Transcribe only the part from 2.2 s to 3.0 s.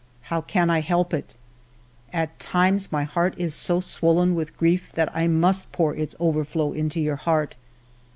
times